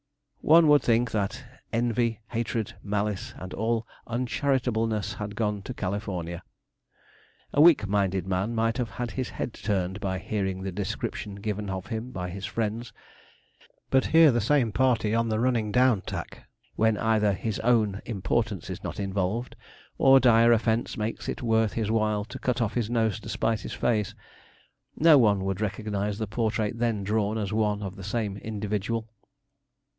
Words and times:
One 0.41 0.67
would 0.69 0.81
think 0.81 1.11
that 1.11 1.43
'envy, 1.71 2.19
hatred, 2.29 2.73
malice, 2.81 3.35
and 3.37 3.53
all 3.53 3.87
uncharitableness' 4.07 5.13
had 5.13 5.35
gone 5.35 5.61
to 5.61 5.75
California. 5.75 6.41
A 7.53 7.61
weak 7.61 7.87
minded 7.87 8.25
man 8.25 8.55
might 8.55 8.77
have 8.79 8.89
his 9.11 9.29
head 9.29 9.53
turned 9.53 9.99
by 9.99 10.17
hearing 10.17 10.63
the 10.63 10.71
description 10.71 11.35
given 11.35 11.69
of 11.69 11.87
him 11.87 12.09
by 12.09 12.31
his 12.31 12.45
friends. 12.47 12.91
But 13.91 14.07
hear 14.07 14.31
the 14.31 14.41
same 14.41 14.71
party 14.71 15.13
on 15.13 15.29
the 15.29 15.39
running 15.39 15.71
down 15.71 16.01
tack! 16.01 16.49
when 16.75 16.97
either 16.97 17.33
his 17.33 17.59
own 17.59 18.01
importance 18.05 18.71
is 18.71 18.83
not 18.83 18.99
involved, 18.99 19.55
or 19.99 20.19
dire 20.19 20.51
offence 20.51 20.97
makes 20.97 21.29
it 21.29 21.43
worth 21.43 21.73
his 21.73 21.91
while 21.91 22.25
'to 22.25 22.39
cut 22.39 22.59
off 22.59 22.73
his 22.73 22.89
nose 22.89 23.19
to 23.19 23.29
spite 23.29 23.61
his 23.61 23.73
face.' 23.73 24.15
No 24.97 25.19
one 25.19 25.45
would 25.45 25.61
recognize 25.61 26.17
the 26.17 26.27
portrait 26.27 26.79
then 26.79 27.03
drawn 27.03 27.37
as 27.37 27.53
one 27.53 27.83
of 27.83 27.95
the 27.95 28.03
same 28.03 28.37
individual. 28.37 29.07